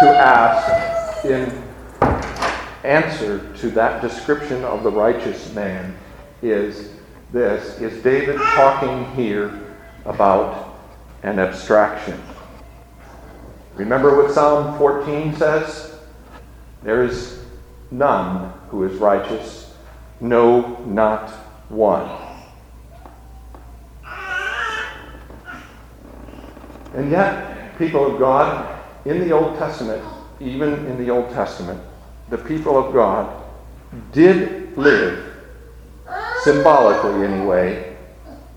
[0.00, 1.62] to ask in
[2.82, 5.96] answer to that description of the righteous man
[6.42, 6.92] is
[7.32, 9.60] this Is David talking here
[10.04, 10.78] about
[11.22, 12.20] an abstraction?
[13.76, 15.98] Remember what Psalm 14 says?
[16.82, 17.44] There is
[17.90, 19.74] none who is righteous,
[20.20, 21.30] no, not
[21.68, 22.08] one.
[26.94, 30.02] And yet, people of God, in the Old Testament,
[30.40, 31.80] even in the Old Testament,
[32.30, 33.44] the people of God
[34.12, 35.36] did live,
[36.42, 37.96] symbolically anyway,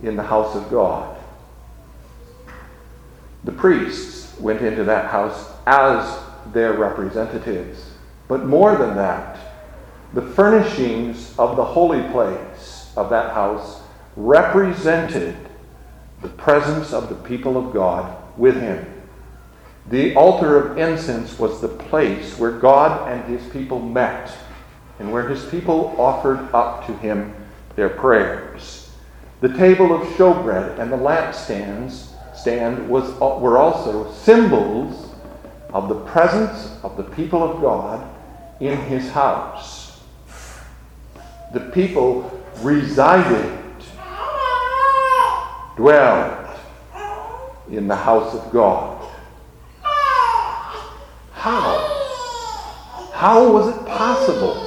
[0.01, 1.17] in the house of God.
[3.43, 6.19] The priests went into that house as
[6.53, 7.91] their representatives.
[8.27, 9.37] But more than that,
[10.13, 13.81] the furnishings of the holy place of that house
[14.15, 15.35] represented
[16.21, 18.85] the presence of the people of God with him.
[19.89, 24.31] The altar of incense was the place where God and his people met
[24.99, 27.33] and where his people offered up to him
[27.75, 28.91] their prayers.
[29.41, 32.08] The table of showbread and the lampstands
[32.41, 35.09] stand was, were also symbols
[35.73, 38.07] of the presence of the people of God
[38.59, 40.01] in his house.
[41.53, 43.57] The people resided,
[45.75, 46.47] dwelled
[47.71, 49.07] in the house of God.
[51.31, 51.89] How?
[53.13, 54.65] How was it possible?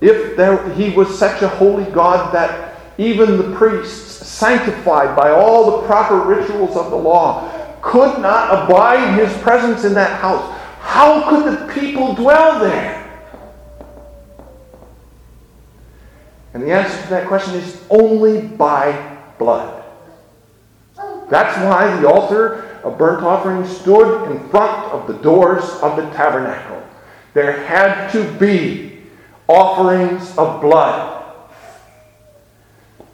[0.00, 4.13] If there, he was such a holy God that even the priests
[4.44, 9.94] sanctified by all the proper rituals of the law, could not abide his presence in
[9.94, 10.44] that house,
[10.80, 13.00] how could the people dwell there?
[16.52, 19.82] And the answer to that question is only by blood.
[21.30, 26.08] That's why the altar of burnt offering stood in front of the doors of the
[26.10, 26.82] tabernacle.
[27.32, 29.02] There had to be
[29.48, 31.13] offerings of blood.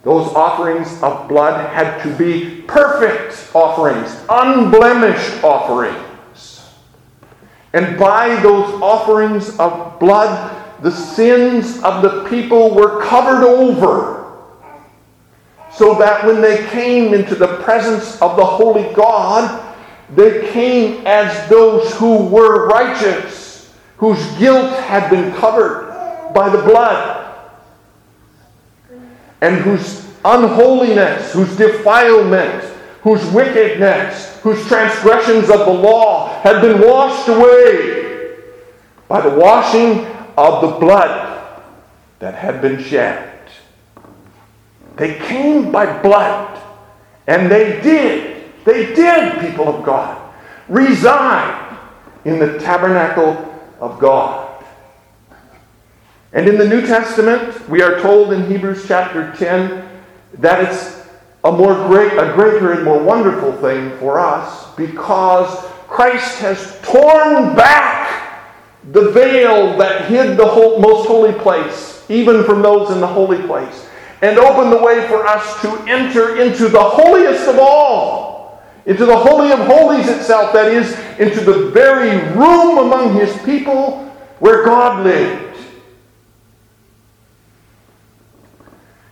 [0.03, 6.67] Those offerings of blood had to be perfect offerings, unblemished offerings.
[7.73, 14.21] And by those offerings of blood, the sins of the people were covered over
[15.71, 19.75] so that when they came into the presence of the holy God,
[20.13, 25.89] they came as those who were righteous, whose guilt had been covered
[26.33, 27.20] by the blood,
[29.41, 32.63] and whose unholiness, whose defilement,
[33.01, 38.37] whose wickedness, whose transgressions of the law had been washed away
[39.07, 40.05] by the washing
[40.37, 41.61] of the blood
[42.19, 43.27] that had been shed.
[44.95, 46.59] They came by blood.
[47.27, 50.33] And they did, they did, people of God,
[50.67, 51.77] reside
[52.25, 54.40] in the tabernacle of God.
[56.33, 59.89] And in the New Testament, we are told in Hebrews chapter 10
[60.35, 61.05] that it's
[61.43, 67.55] a more great, a greater and more wonderful thing for us because Christ has torn
[67.55, 68.49] back
[68.91, 73.41] the veil that hid the whole, most holy place, even from those in the holy
[73.45, 73.87] place
[74.21, 79.17] and open the way for us to enter into the holiest of all, into the
[79.17, 84.05] Holy of Holies itself, that is, into the very room among His people
[84.39, 85.50] where God lived.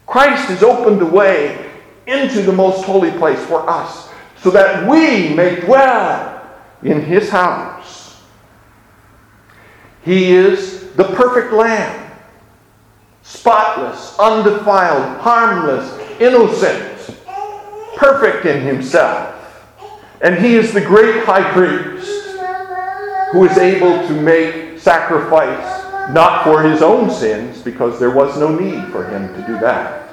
[0.10, 1.70] Christ has opened the way
[2.08, 6.50] into the most holy place for us so that we may dwell
[6.82, 8.20] in His house.
[10.04, 12.08] He is the perfect Lamb
[13.22, 15.88] spotless, undefiled, harmless,
[16.20, 17.16] innocent,
[17.96, 19.36] perfect in himself.
[20.22, 22.10] And he is the great high priest
[23.32, 25.79] who is able to make sacrifice
[26.14, 30.10] not for his own sins, because there was no need for him to do that,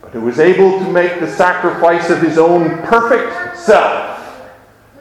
[0.00, 4.50] but who was able to make the sacrifice of his own perfect self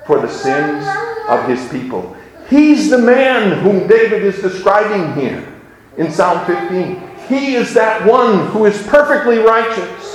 [0.05, 0.86] for the sins
[1.28, 2.15] of his people.
[2.49, 5.47] He's the man whom David is describing here
[5.97, 7.09] in Psalm 15.
[7.28, 10.09] He is that one who is perfectly righteous.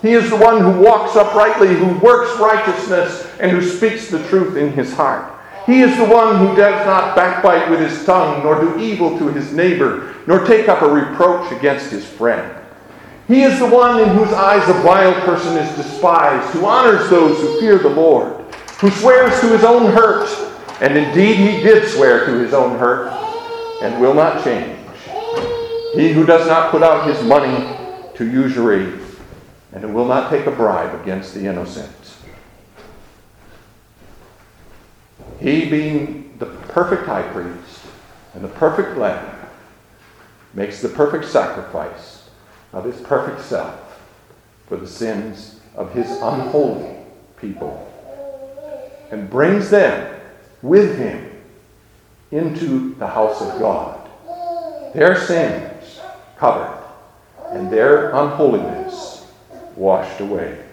[0.00, 4.56] He is the one who walks uprightly, who works righteousness, and who speaks the truth
[4.56, 5.37] in his heart.
[5.68, 9.28] He is the one who does not backbite with his tongue, nor do evil to
[9.28, 12.56] his neighbor, nor take up a reproach against his friend.
[13.26, 17.38] He is the one in whose eyes a vile person is despised, who honors those
[17.38, 18.46] who fear the Lord,
[18.80, 20.26] who swears to his own hurt,
[20.80, 23.12] and indeed he did swear to his own hurt,
[23.82, 24.74] and will not change.
[25.92, 27.76] He who does not put out his money
[28.14, 28.98] to usury
[29.72, 31.97] and who will not take a bribe against the innocent.
[35.40, 37.80] He, being the perfect high priest
[38.34, 39.36] and the perfect lamb,
[40.54, 42.28] makes the perfect sacrifice
[42.72, 44.00] of his perfect self
[44.66, 46.96] for the sins of his unholy
[47.36, 47.84] people
[49.10, 50.20] and brings them
[50.62, 51.30] with him
[52.30, 54.08] into the house of God.
[54.94, 56.00] Their sins
[56.36, 56.82] covered,
[57.50, 59.26] and their unholiness
[59.76, 60.67] washed away.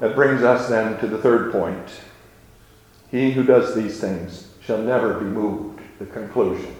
[0.00, 2.00] That brings us then to the third point.
[3.10, 5.80] He who does these things shall never be moved.
[5.98, 6.74] The conclusion.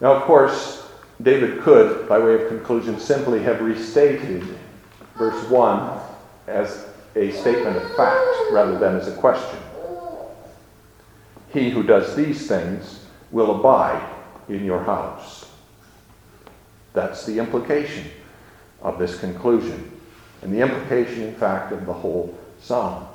[0.00, 0.90] Now, of course,
[1.22, 4.44] David could, by way of conclusion, simply have restated
[5.16, 6.00] verse 1
[6.48, 9.60] as a statement of fact rather than as a question.
[11.52, 14.04] He who does these things will abide
[14.48, 15.48] in your house.
[16.92, 18.10] That's the implication
[18.82, 20.00] of this conclusion,
[20.42, 23.06] and the implication, in fact, of the whole psalm.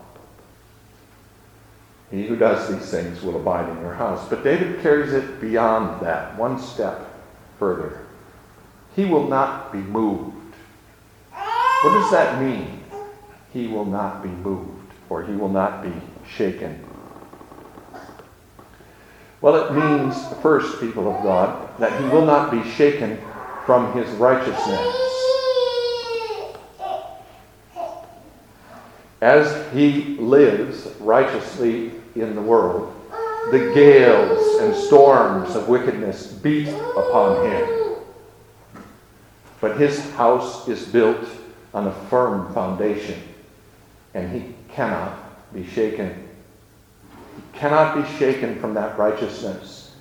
[2.12, 4.28] He who does these things will abide in your house.
[4.30, 7.10] But David carries it beyond that, one step
[7.58, 8.06] further.
[8.96, 10.36] He will not be moved.
[11.32, 12.76] What does that mean?
[13.56, 15.94] he will not be moved or he will not be
[16.28, 16.78] shaken.
[19.40, 23.18] Well, it means, first, people of God, that he will not be shaken
[23.66, 25.15] from his righteousness.
[29.22, 32.94] As he lives righteously in the world,
[33.52, 37.70] the gales and storms of wickedness beat upon him.
[39.62, 41.26] But his house is built
[41.74, 43.22] on a firm foundation,
[44.14, 46.28] and he cannot be shaken.
[47.36, 49.96] He cannot be shaken from that righteousness.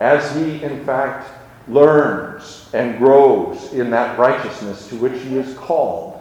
[0.00, 1.30] As he, in fact,
[1.68, 6.15] learns and grows in that righteousness to which he is called,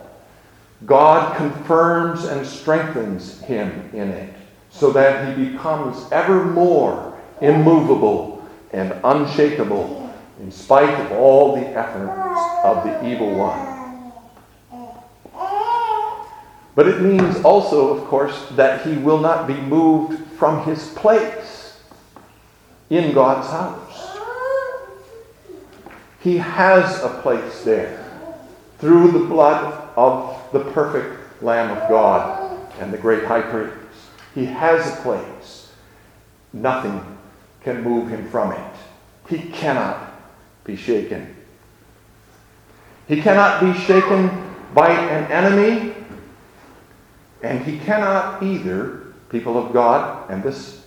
[0.86, 4.34] God confirms and strengthens him in it
[4.70, 12.40] so that he becomes ever more immovable and unshakable in spite of all the efforts
[12.64, 13.76] of the evil one.
[16.76, 21.80] But it means also, of course, that he will not be moved from his place
[22.90, 24.18] in God's house.
[26.20, 28.04] He has a place there
[28.80, 33.76] through the blood of the perfect Lamb of God and the great high priest.
[34.34, 35.72] He has a place.
[36.54, 37.18] Nothing
[37.64, 38.76] can move him from it.
[39.30, 40.14] He cannot
[40.64, 41.36] be shaken.
[43.08, 44.30] He cannot be shaken
[44.74, 45.94] by an enemy,
[47.42, 50.86] and he cannot either, people of God, and this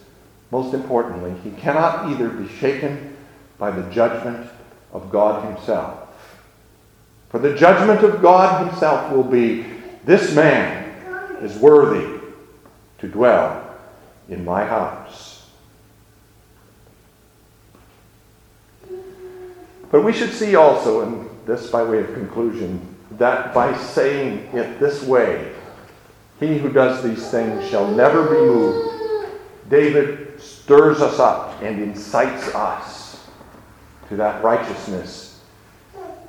[0.50, 3.16] most importantly, he cannot either be shaken
[3.58, 4.48] by the judgment
[4.92, 6.07] of God himself.
[7.30, 9.66] For the judgment of God himself will be
[10.04, 10.94] this man
[11.42, 12.20] is worthy
[12.98, 13.76] to dwell
[14.28, 15.46] in my house.
[19.90, 24.78] But we should see also, and this by way of conclusion, that by saying it
[24.78, 25.52] this way,
[26.40, 29.30] he who does these things shall never be moved.
[29.68, 33.26] David stirs us up and incites us
[34.08, 35.27] to that righteousness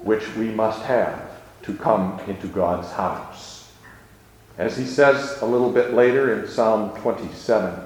[0.04, 1.30] which we must have
[1.64, 3.72] to come into God's house.
[4.58, 7.80] As he says a little bit later in Psalm 27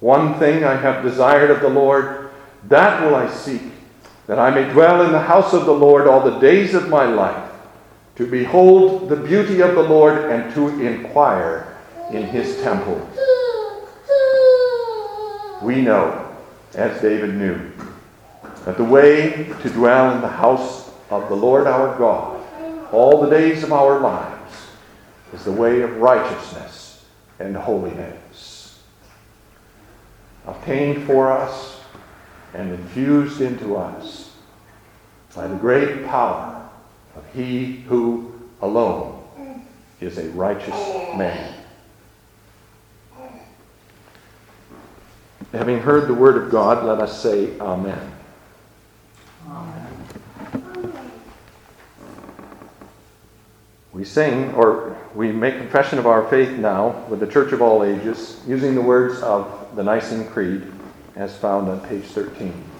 [0.00, 2.30] One thing I have desired of the Lord,
[2.68, 3.62] that will I seek,
[4.26, 7.04] that I may dwell in the house of the Lord all the days of my
[7.04, 7.50] life,
[8.16, 11.76] to behold the beauty of the Lord and to inquire
[12.10, 13.08] in his temple.
[15.62, 16.34] We know,
[16.74, 17.70] as David knew,
[18.64, 22.44] that the way to dwell in the house of the Lord our God
[22.94, 24.54] all the days of our lives
[25.32, 27.04] is the way of righteousness
[27.40, 28.82] and holiness,
[30.46, 31.80] obtained for us
[32.54, 34.36] and infused into us
[35.34, 36.68] by the great power
[37.16, 38.32] of He who
[38.62, 39.20] alone
[40.00, 40.68] is a righteous
[41.16, 41.52] man.
[45.50, 48.12] Having heard the word of God, let us say Amen.
[53.94, 57.84] We sing, or we make confession of our faith now with the Church of all
[57.84, 60.66] ages, using the words of the Nicene Creed
[61.14, 62.73] as found on page 13.